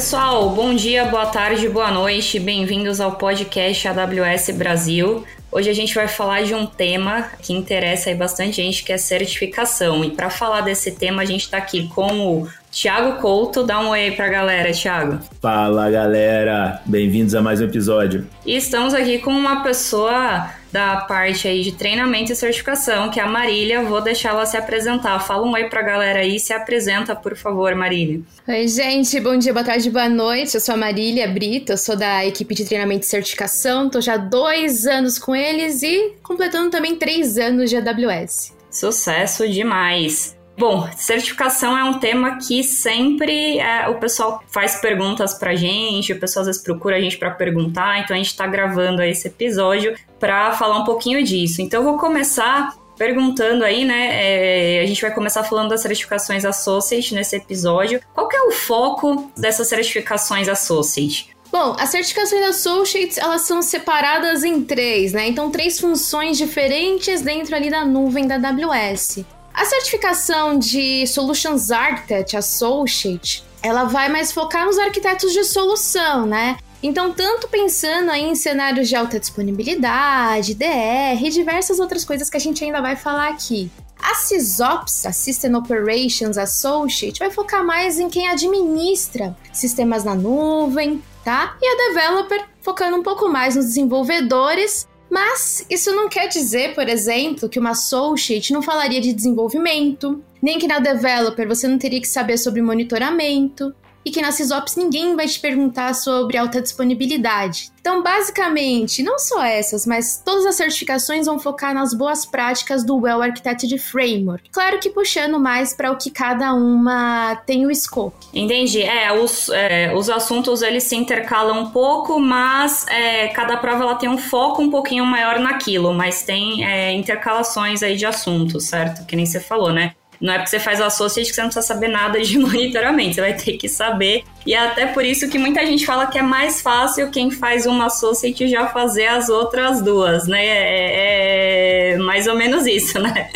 [0.00, 5.26] Pessoal, bom dia, boa tarde, boa noite, bem-vindos ao podcast AWS Brasil.
[5.52, 8.96] Hoje a gente vai falar de um tema que interessa aí bastante gente, que é
[8.96, 10.02] certificação.
[10.02, 13.64] E para falar desse tema, a gente está aqui com o Thiago Couto.
[13.64, 15.18] Dá um oi aí pra galera, Thiago.
[15.40, 16.80] Fala, galera!
[16.86, 18.26] Bem-vindos a mais um episódio.
[18.46, 23.22] E estamos aqui com uma pessoa da parte aí de treinamento e certificação, que é
[23.24, 23.82] a Marília.
[23.82, 25.18] Vou deixar ela se apresentar.
[25.18, 28.20] Fala um oi pra galera aí, se apresenta, por favor, Marília.
[28.46, 30.54] Oi, gente, bom dia, boa tarde, boa noite.
[30.54, 34.16] Eu sou a Marília Brito, eu sou da equipe de treinamento e certificação, tô já
[34.16, 38.54] dois anos com eles e completando também três anos de AWS.
[38.70, 40.39] Sucesso demais!
[40.60, 46.20] Bom, certificação é um tema que sempre é, o pessoal faz perguntas pra gente, o
[46.20, 49.96] pessoal às vezes procura a gente para perguntar, então a gente tá gravando esse episódio
[50.18, 51.62] para falar um pouquinho disso.
[51.62, 54.10] Então eu vou começar perguntando aí, né?
[54.12, 57.98] É, a gente vai começar falando das certificações Associate nesse episódio.
[58.12, 61.34] Qual que é o foco dessas certificações Associate?
[61.50, 65.26] Bom, as certificações Associates, elas são separadas em três, né?
[65.26, 69.24] Então, três funções diferentes dentro ali da nuvem da AWS.
[69.52, 76.56] A certificação de Solutions Architect Associate, ela vai mais focar nos arquitetos de solução, né?
[76.82, 82.38] Então, tanto pensando aí em cenários de alta disponibilidade, DR e diversas outras coisas que
[82.38, 83.70] a gente ainda vai falar aqui.
[84.02, 91.02] A SysOps, a System Operations Associate, vai focar mais em quem administra sistemas na nuvem,
[91.22, 91.54] tá?
[91.60, 96.88] E a Developer focando um pouco mais nos desenvolvedores mas isso não quer dizer, por
[96.88, 102.00] exemplo, que uma associate não falaria de desenvolvimento, nem que na developer você não teria
[102.00, 107.70] que saber sobre monitoramento, e que na SysOps ninguém vai te perguntar sobre alta disponibilidade.
[107.80, 112.98] Então, basicamente, não só essas, mas todas as certificações vão focar nas boas práticas do
[112.98, 114.50] Well Architected Framework.
[114.50, 118.26] Claro que puxando mais para o que cada uma tem o scope.
[118.34, 118.82] Entendi.
[118.82, 123.94] É, os, é, os assuntos eles se intercalam um pouco, mas é, cada prova ela
[123.94, 129.06] tem um foco um pouquinho maior naquilo, mas tem é, intercalações aí de assuntos, certo?
[129.06, 129.94] Que nem você falou, né?
[130.20, 133.14] Não é porque você faz o associate que você não precisa saber nada de monitoramento,
[133.14, 134.24] você vai ter que saber.
[134.44, 137.66] E é até por isso que muita gente fala que é mais fácil quem faz
[137.66, 140.44] uma associate já fazer as outras duas, né?
[140.44, 143.30] É, é mais ou menos isso, né?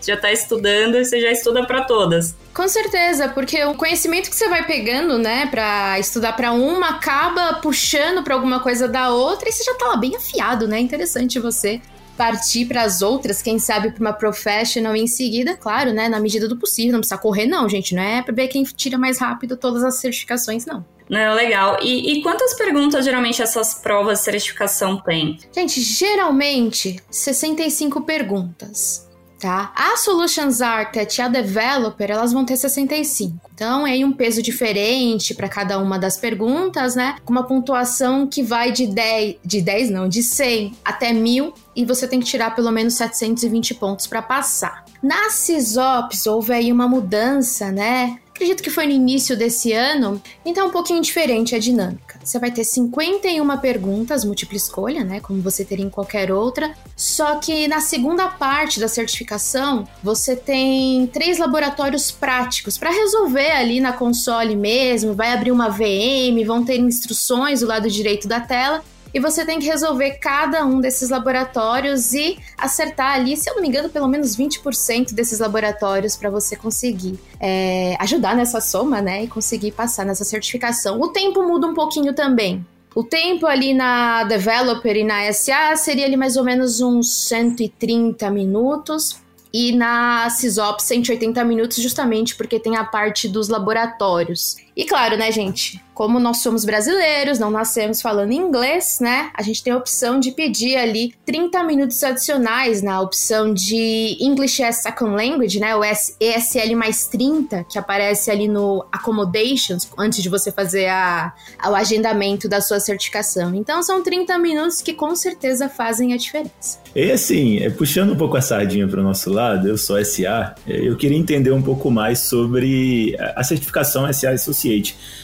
[0.00, 2.34] Você já está estudando e você já estuda para todas.
[2.54, 7.54] Com certeza, porque o conhecimento que você vai pegando, né, para estudar para uma acaba
[7.54, 10.80] puxando para alguma coisa da outra e você já tá lá bem afiado, né?
[10.80, 11.80] Interessante você
[12.20, 16.46] partir para as outras, quem sabe para uma professional em seguida, claro, né, na medida
[16.46, 19.56] do possível, não precisa correr não, gente, não é para ver quem tira mais rápido
[19.56, 20.84] todas as certificações, não.
[21.08, 21.78] Não, legal.
[21.82, 25.38] E, e, quantas perguntas geralmente essas provas de certificação têm?
[25.50, 29.09] Gente, geralmente 65 perguntas
[29.40, 29.72] tá?
[29.74, 33.50] A Solutions Architect e a Developer, elas vão ter 65.
[33.54, 37.16] Então, é um peso diferente para cada uma das perguntas, né?
[37.24, 41.84] Com uma pontuação que vai de 10, de 10 não, de 100 até 1000 e
[41.84, 44.84] você tem que tirar pelo menos 720 pontos para passar.
[45.02, 48.18] Na CISOPS houve aí uma mudança, né?
[48.30, 52.09] Acredito que foi no início desse ano, então é um pouquinho diferente a dinâmica.
[52.30, 55.18] Você vai ter 51 perguntas, múltipla escolha, né?
[55.18, 56.72] Como você teria em qualquer outra.
[56.94, 63.80] Só que na segunda parte da certificação, você tem três laboratórios práticos para resolver ali
[63.80, 65.12] na console mesmo.
[65.12, 68.80] Vai abrir uma VM, vão ter instruções do lado direito da tela
[69.12, 73.62] e você tem que resolver cada um desses laboratórios e acertar ali, se eu não
[73.62, 79.24] me engano, pelo menos 20% desses laboratórios para você conseguir é, ajudar nessa soma, né?
[79.24, 81.00] E conseguir passar nessa certificação.
[81.00, 82.64] O tempo muda um pouquinho também.
[82.94, 88.28] O tempo ali na Developer e na SA seria ali mais ou menos uns 130
[88.30, 89.20] minutos
[89.52, 94.56] e na CISOP 180 minutos, justamente porque tem a parte dos laboratórios.
[94.80, 95.78] E claro, né, gente?
[95.92, 99.30] Como nós somos brasileiros, não nascemos falando inglês, né?
[99.34, 104.62] A gente tem a opção de pedir ali 30 minutos adicionais na opção de English
[104.62, 105.76] as Second Language, né?
[105.76, 111.34] O ESL mais 30, que aparece ali no Accommodations, antes de você fazer a,
[111.66, 113.54] o agendamento da sua certificação.
[113.54, 116.80] Então são 30 minutos que com certeza fazem a diferença.
[116.96, 120.54] E assim, é, puxando um pouco a sardinha para o nosso lado, eu sou SA,
[120.66, 124.69] é, eu queria entender um pouco mais sobre a certificação SA Associate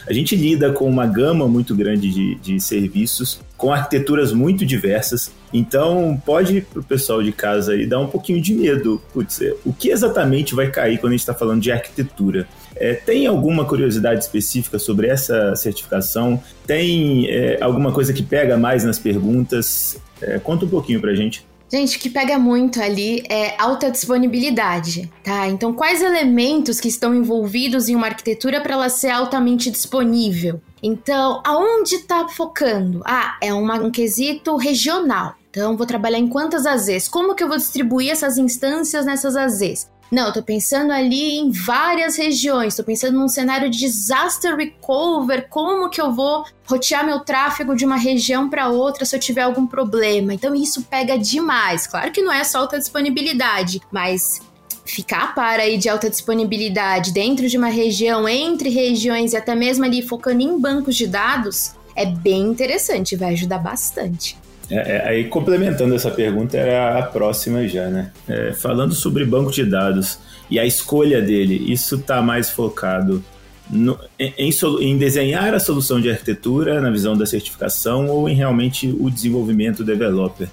[0.07, 5.31] A gente lida com uma gama muito grande de, de serviços, com arquiteturas muito diversas.
[5.53, 9.01] Então, pode para o pessoal de casa aí dar um pouquinho de medo.
[9.13, 12.47] Putz, é, o que exatamente vai cair quando a gente está falando de arquitetura?
[12.75, 16.41] É, tem alguma curiosidade específica sobre essa certificação?
[16.65, 19.97] Tem é, alguma coisa que pega mais nas perguntas?
[20.21, 21.46] É, conta um pouquinho para a gente.
[21.69, 25.47] Gente, o que pega muito ali é alta disponibilidade, tá?
[25.47, 30.61] Então, quais elementos que estão envolvidos em uma arquitetura para ela ser altamente disponível?
[30.81, 33.01] Então, aonde está focando?
[33.05, 35.35] Ah, é uma, um quesito regional.
[35.49, 37.09] Então, vou trabalhar em quantas AZs?
[37.09, 39.89] Como que eu vou distribuir essas instâncias nessas AZs?
[40.09, 45.47] Não, eu tô pensando ali em várias regiões, tô pensando num cenário de disaster recover,
[45.49, 49.41] como que eu vou rotear meu tráfego de uma região para outra se eu tiver
[49.41, 50.33] algum problema.
[50.33, 51.87] Então isso pega demais.
[51.87, 54.41] Claro que não é só alta disponibilidade, mas
[54.85, 59.83] ficar para aí de alta disponibilidade dentro de uma região, entre regiões e até mesmo
[59.83, 64.37] ali focando em bancos de dados, é bem interessante, vai ajudar bastante.
[64.69, 68.11] É, é, aí, complementando essa pergunta, era a próxima já, né?
[68.27, 70.19] É, falando sobre banco de dados
[70.49, 73.23] e a escolha dele, isso está mais focado
[73.69, 74.49] no, em,
[74.81, 79.83] em, desenhar a solução de arquitetura na visão da certificação ou em realmente o desenvolvimento
[79.83, 80.49] developer?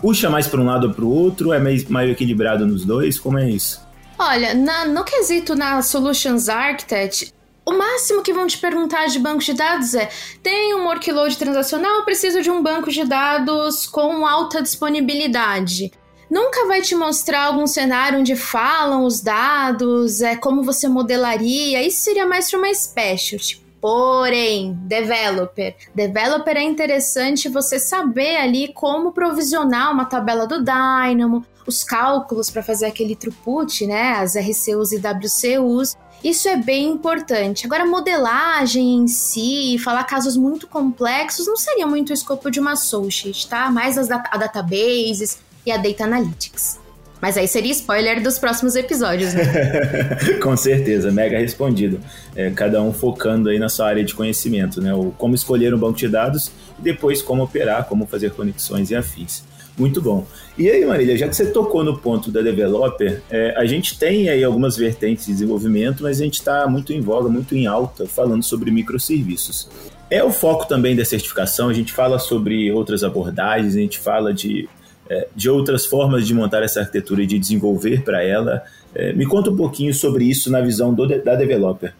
[0.00, 1.52] Puxa mais para um lado ou para o outro?
[1.52, 3.18] É meio, meio equilibrado nos dois?
[3.18, 3.80] Como é isso?
[4.18, 7.32] Olha, na, no quesito na Solutions Architect,
[7.68, 10.08] o máximo que vão te perguntar de banco de dados é:
[10.42, 15.92] tem um workload transacional, preciso de um banco de dados com alta disponibilidade.
[16.30, 21.82] Nunca vai te mostrar algum cenário onde falam os dados, é como você modelaria.
[21.82, 23.67] Isso seria mais para uma specialty.
[23.80, 25.76] Porém, developer.
[25.94, 32.62] Developer é interessante você saber ali como provisionar uma tabela do Dynamo, os cálculos para
[32.62, 34.12] fazer aquele throughput, né?
[34.12, 35.96] As RCUs e WCUs.
[36.24, 37.64] Isso é bem importante.
[37.64, 42.72] Agora, modelagem em si, falar casos muito complexos, não seria muito o escopo de uma
[42.72, 43.70] associate, tá?
[43.70, 46.80] Mais as a databases e a data analytics.
[47.20, 49.44] Mas aí seria spoiler dos próximos episódios, né?
[50.42, 52.00] Com certeza, mega respondido.
[52.34, 54.94] É, cada um focando aí na sua área de conhecimento, né?
[54.94, 58.96] O como escolher um banco de dados e depois como operar, como fazer conexões e
[58.96, 59.42] afins.
[59.78, 60.26] Muito bom.
[60.56, 64.28] E aí, Marília, já que você tocou no ponto da developer, é, a gente tem
[64.28, 68.04] aí algumas vertentes de desenvolvimento, mas a gente está muito em voga, muito em alta,
[68.06, 69.68] falando sobre microserviços.
[70.10, 74.34] É o foco também da certificação, a gente fala sobre outras abordagens, a gente fala
[74.34, 74.68] de,
[75.34, 78.62] de outras formas de montar essa arquitetura e de desenvolver para ela.
[78.94, 81.94] É, me conta um pouquinho sobre isso na visão do, da developer.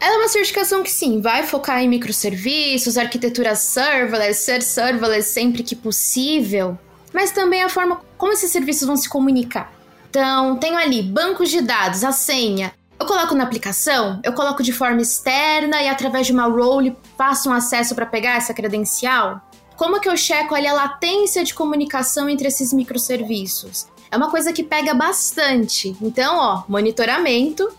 [0.00, 5.62] Ela é uma certificação que sim, vai focar em microserviços, arquitetura serverless, ser serverless sempre
[5.62, 6.76] que possível,
[7.12, 9.72] mas também a forma como esses serviços vão se comunicar.
[10.10, 12.72] Então, tenho ali bancos de dados, a senha.
[12.98, 17.48] Eu coloco na aplicação, eu coloco de forma externa e através de uma role faço
[17.48, 19.40] um acesso para pegar essa credencial.
[19.76, 23.86] Como que eu checo ali a latência de comunicação entre esses microserviços?
[24.10, 25.96] É uma coisa que pega bastante.
[26.00, 27.70] Então, ó, monitoramento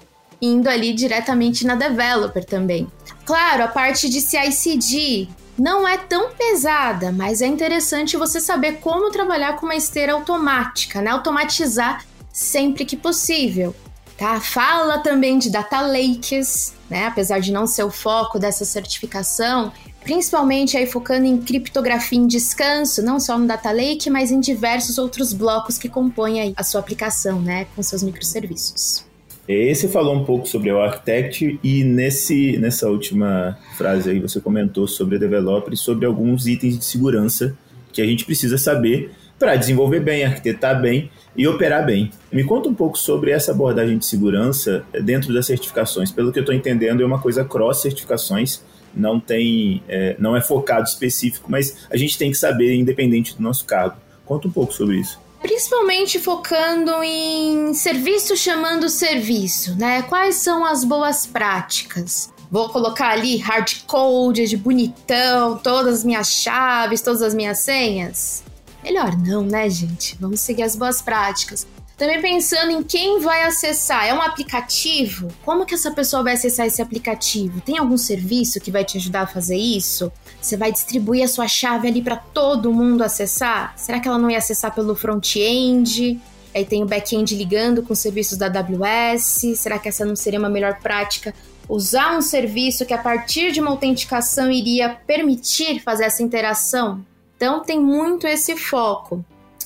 [0.41, 2.87] indo ali diretamente na developer também.
[3.25, 9.11] Claro, a parte de CI/CD, não é tão pesada, mas é interessante você saber como
[9.11, 11.11] trabalhar com uma esteira automática, né?
[11.11, 13.73] Automatizar sempre que possível.
[14.17, 14.39] Tá?
[14.39, 17.07] Fala também de data lakes, né?
[17.07, 19.71] Apesar de não ser o foco dessa certificação,
[20.03, 24.97] principalmente aí focando em criptografia em descanso, não só no data lake, mas em diversos
[24.97, 29.05] outros blocos que compõem aí a sua aplicação, né, com seus microserviços.
[29.47, 34.87] Esse falou um pouco sobre o Architect e nesse, nessa última frase aí você comentou
[34.87, 37.57] sobre a developer e sobre alguns itens de segurança
[37.91, 42.09] que a gente precisa saber para desenvolver bem, arquitetar bem e operar bem.
[42.31, 46.11] Me conta um pouco sobre essa abordagem de segurança dentro das certificações.
[46.11, 48.63] Pelo que eu estou entendendo, é uma coisa cross certificações,
[48.95, 53.41] não tem, é, não é focado específico, mas a gente tem que saber independente do
[53.41, 53.97] nosso cargo.
[54.25, 60.01] Conta um pouco sobre isso principalmente focando em serviço chamando serviço, né?
[60.03, 62.31] Quais são as boas práticas?
[62.49, 68.41] Vou colocar ali hard code de bonitão, todas as minhas chaves, todas as minhas senhas?
[68.81, 70.15] Melhor não, né, gente?
[70.19, 71.67] Vamos seguir as boas práticas.
[71.97, 74.05] Também pensando em quem vai acessar.
[74.07, 75.27] É um aplicativo?
[75.45, 77.61] Como que essa pessoa vai acessar esse aplicativo?
[77.61, 80.11] Tem algum serviço que vai te ajudar a fazer isso?
[80.41, 83.73] Você vai distribuir a sua chave ali para todo mundo acessar?
[83.77, 86.19] Será que ela não ia acessar pelo front-end?
[86.53, 89.57] Aí tem o back-end ligando com os serviços da AWS.
[89.57, 91.33] Será que essa não seria uma melhor prática?
[91.69, 97.05] Usar um serviço que a partir de uma autenticação iria permitir fazer essa interação?
[97.37, 99.23] Então tem muito esse foco.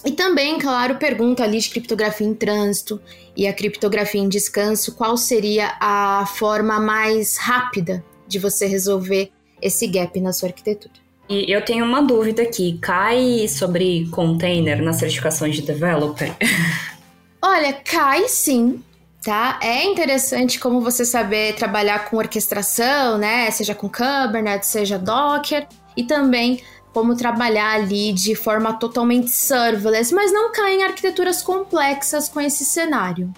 [0.07, 2.97] E também, claro, pergunta ali de criptografia em trânsito
[3.35, 9.29] e a criptografia em descanso, qual seria a forma mais rápida de você resolver
[9.61, 10.93] esse gap na sua arquitetura.
[11.27, 16.33] E eu tenho uma dúvida aqui, cai sobre container nas certificações de developer?
[17.43, 18.81] Olha, cai sim,
[19.21, 19.59] tá?
[19.61, 23.51] É interessante como você saber trabalhar com orquestração, né?
[23.51, 26.61] Seja com Kubernetes, seja Docker, e também
[26.98, 32.66] como trabalhar ali de forma totalmente serverless, mas não cair em arquiteturas complexas com esse
[32.66, 33.32] cenário.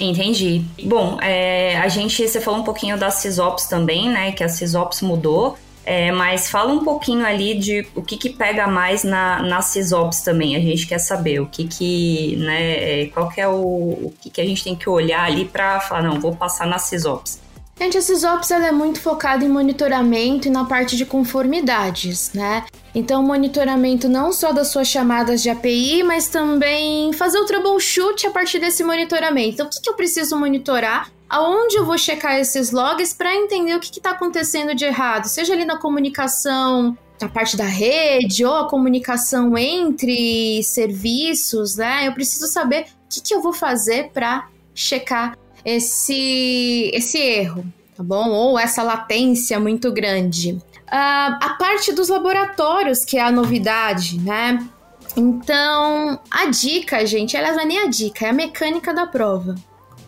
[0.00, 0.64] Entendi.
[0.82, 4.32] Bom, é, a gente, você falou um pouquinho da SysOps também, né?
[4.32, 5.56] Que a SysOps mudou.
[5.84, 10.22] É, mas fala um pouquinho ali de o que, que pega mais na, na SysOps
[10.22, 10.56] também.
[10.56, 14.28] A gente quer saber o que que, né, é, qual que é o, o que,
[14.28, 17.40] que a gente tem que olhar ali para falar, não, vou passar na SysOps.
[17.80, 22.64] Gente, a SysOps ela é muito focada em monitoramento e na parte de conformidades, né?
[22.92, 28.30] Então, monitoramento não só das suas chamadas de API, mas também fazer o troubleshoot a
[28.32, 29.50] partir desse monitoramento.
[29.50, 31.08] Então, o que, eu preciso monitorar?
[31.28, 35.26] Aonde eu vou checar esses logs para entender o que está acontecendo de errado?
[35.26, 42.08] Seja ali na comunicação, na parte da rede, ou a comunicação entre serviços, né?
[42.08, 47.64] Eu preciso saber o que, que eu vou fazer para checar esse, esse erro,
[47.96, 48.30] tá bom?
[48.30, 50.52] Ou essa latência muito grande.
[50.52, 54.66] Uh, a parte dos laboratórios, que é a novidade, né?
[55.16, 59.54] Então, a dica, gente, ela não é nem a dica, é a mecânica da prova.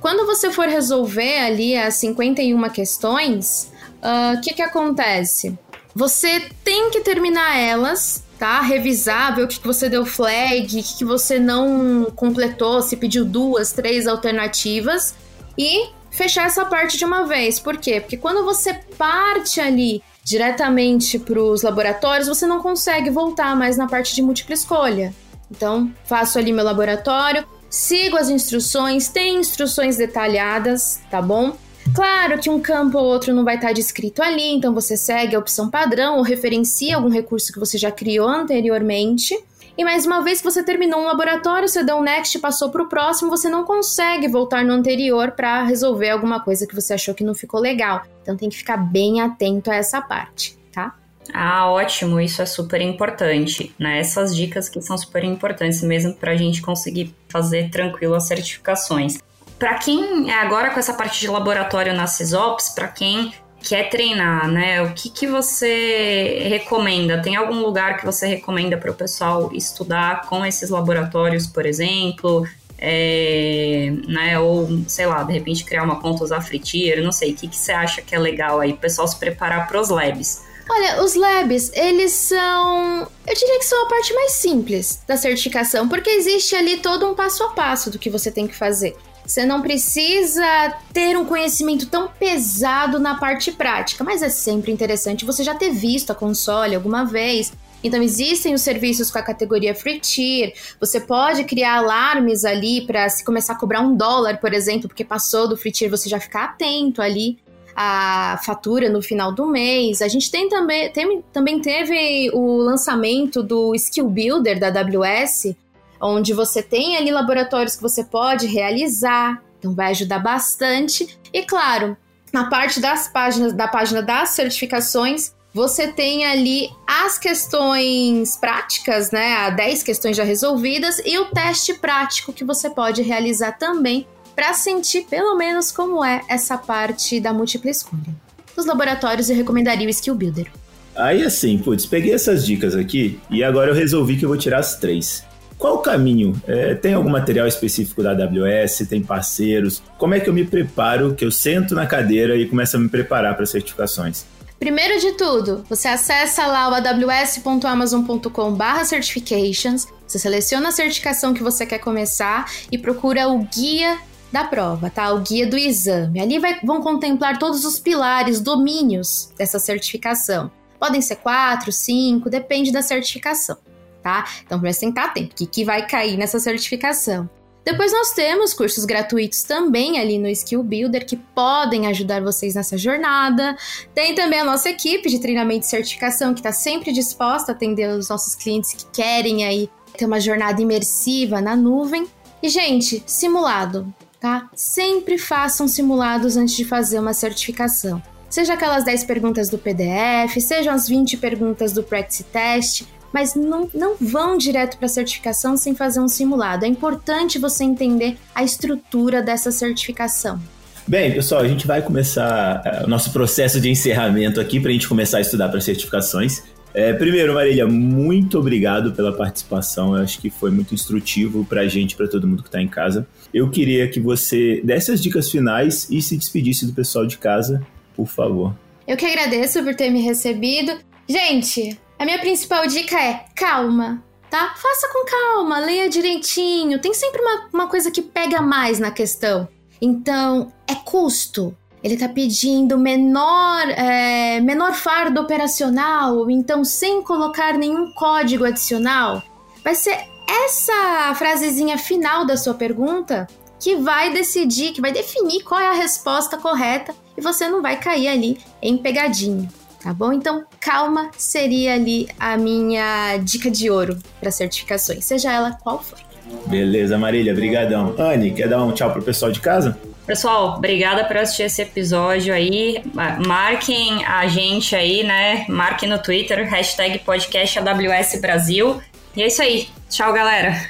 [0.00, 3.70] Quando você for resolver ali as 51 questões,
[4.02, 5.58] ah, o uh, que, que acontece?
[5.94, 8.62] Você tem que terminar elas, tá?
[8.62, 12.96] Revisar, ver o que, que você deu flag, o que, que você não completou, se
[12.96, 15.14] pediu duas, três alternativas
[15.60, 17.60] e fechar essa parte de uma vez.
[17.60, 18.00] Por quê?
[18.00, 23.86] Porque quando você parte ali diretamente para os laboratórios, você não consegue voltar mais na
[23.86, 25.14] parte de múltipla escolha.
[25.50, 31.54] Então, faço ali meu laboratório, sigo as instruções, tem instruções detalhadas, tá bom?
[31.94, 35.38] Claro que um campo ou outro não vai estar descrito ali, então você segue a
[35.38, 39.36] opção padrão ou referencia algum recurso que você já criou anteriormente.
[39.76, 42.82] E mais uma vez que você terminou um laboratório, você deu um next, passou para
[42.82, 47.14] o próximo, você não consegue voltar no anterior para resolver alguma coisa que você achou
[47.14, 48.02] que não ficou legal.
[48.22, 50.94] Então tem que ficar bem atento a essa parte, tá?
[51.32, 54.00] Ah, ótimo, isso é super importante, né?
[54.00, 59.18] Essas dicas que são super importantes mesmo para a gente conseguir fazer tranquilo as certificações.
[59.58, 64.48] Para quem é agora com essa parte de laboratório na CISOPS, para quem quer treinar,
[64.48, 64.82] né?
[64.82, 67.20] O que, que você recomenda?
[67.22, 72.46] Tem algum lugar que você recomenda para o pessoal estudar com esses laboratórios, por exemplo?
[72.82, 77.36] É, né, ou sei lá, de repente criar uma conta usar Fritier, não sei, o
[77.36, 80.42] que, que você acha que é legal aí, o pessoal se preparar para os labs?
[80.66, 83.08] Olha, os labs, eles são.
[83.26, 87.14] Eu diria que são a parte mais simples da certificação, porque existe ali todo um
[87.14, 88.96] passo a passo do que você tem que fazer.
[89.24, 95.24] Você não precisa ter um conhecimento tão pesado na parte prática, mas é sempre interessante
[95.24, 97.52] você já ter visto a console alguma vez.
[97.82, 100.52] Então existem os serviços com a categoria free tier.
[100.78, 105.04] Você pode criar alarmes ali para se começar a cobrar um dólar, por exemplo, porque
[105.04, 107.38] passou do free tier, você já ficar atento ali
[107.74, 110.02] à fatura no final do mês.
[110.02, 115.54] A gente tem também, tem, também teve o lançamento do Skill Builder da AWS,
[116.00, 121.18] onde você tem ali laboratórios que você pode realizar, então vai ajudar bastante.
[121.32, 121.96] E claro,
[122.32, 129.34] na parte das páginas, da página das certificações, você tem ali as questões práticas, né?
[129.36, 134.54] As 10 questões já resolvidas e o teste prático que você pode realizar também para
[134.54, 138.14] sentir pelo menos como é essa parte da múltipla escolha.
[138.56, 140.50] Nos laboratórios eu recomendaria o Skill Builder.
[140.94, 144.58] Aí assim, putz, peguei essas dicas aqui e agora eu resolvi que eu vou tirar
[144.58, 145.24] as três.
[145.60, 146.40] Qual o caminho?
[146.46, 148.86] É, tem algum material específico da AWS?
[148.88, 149.82] Tem parceiros?
[149.98, 152.88] Como é que eu me preparo, que eu sento na cadeira e começo a me
[152.88, 154.24] preparar para certificações?
[154.58, 161.66] Primeiro de tudo, você acessa lá o aws.amazon.com certifications, você seleciona a certificação que você
[161.66, 163.98] quer começar e procura o guia
[164.32, 165.12] da prova, tá?
[165.12, 166.20] O guia do exame.
[166.20, 170.50] Ali vai, vão contemplar todos os pilares, domínios dessa certificação.
[170.78, 173.58] Podem ser quatro, cinco, depende da certificação
[174.02, 174.24] tá?
[174.44, 177.28] Então prestem estar atento, que, que vai cair nessa certificação.
[177.64, 182.78] Depois nós temos cursos gratuitos também ali no Skill Builder que podem ajudar vocês nessa
[182.78, 183.56] jornada.
[183.94, 187.88] Tem também a nossa equipe de treinamento e certificação que está sempre disposta a atender
[187.90, 192.06] os nossos clientes que querem aí ter uma jornada imersiva na nuvem.
[192.42, 194.48] E gente, simulado, tá?
[194.54, 198.02] Sempre façam simulados antes de fazer uma certificação.
[198.30, 203.68] Seja aquelas 10 perguntas do PDF, sejam as 20 perguntas do Practice Test, mas não,
[203.74, 206.64] não vão direto para a certificação sem fazer um simulado.
[206.64, 210.40] É importante você entender a estrutura dessa certificação.
[210.86, 214.72] Bem, pessoal, a gente vai começar eh, o nosso processo de encerramento aqui para a
[214.72, 216.42] gente começar a estudar para certificações.
[216.72, 219.96] É, primeiro, Marília, muito obrigado pela participação.
[219.96, 222.68] Eu acho que foi muito instrutivo para a gente, para todo mundo que está em
[222.68, 223.06] casa.
[223.34, 227.64] Eu queria que você desse as dicas finais e se despedisse do pessoal de casa,
[227.94, 228.54] por favor.
[228.86, 230.72] Eu que agradeço por ter me recebido.
[231.08, 234.54] Gente, A minha principal dica é calma, tá?
[234.56, 236.80] Faça com calma, leia direitinho.
[236.80, 239.46] Tem sempre uma, uma coisa que pega mais na questão.
[239.82, 241.54] Então, é custo.
[241.84, 249.22] Ele está pedindo menor, é, menor fardo operacional, então sem colocar nenhum código adicional.
[249.62, 253.26] Vai ser essa frasezinha final da sua pergunta
[253.58, 257.78] que vai decidir, que vai definir qual é a resposta correta e você não vai
[257.78, 259.50] cair ali em pegadinha,
[259.82, 260.12] tá bom?
[260.12, 265.98] Então, calma seria ali a minha dica de ouro para certificações, seja ela qual for.
[266.46, 267.94] Beleza, Marília, brigadão.
[267.98, 269.76] Anne, quer dar um tchau pro pessoal de casa?
[270.06, 272.82] Pessoal, obrigada por assistir esse episódio aí.
[273.26, 275.44] Marquem a gente aí, né?
[275.48, 278.80] Marquem no Twitter, hashtag podcast AWS Brasil.
[279.16, 279.68] E é isso aí.
[279.88, 280.60] Tchau, galera.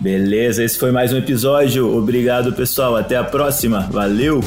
[0.00, 1.96] Beleza, esse foi mais um episódio.
[1.96, 2.96] Obrigado, pessoal.
[2.96, 3.80] Até a próxima.
[3.90, 4.40] Valeu!